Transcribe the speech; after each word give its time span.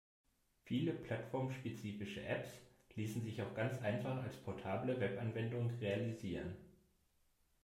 Viele 0.63 0.93
plattformspezifische 0.93 2.25
Apps 2.25 2.49
ließen 2.95 3.21
sich 3.21 3.39
auch 3.43 3.53
ganz 3.53 3.79
einfach 3.83 4.23
als 4.23 4.35
portable 4.35 4.99
Webanwendung 4.99 5.77
realisieren. 5.79 6.55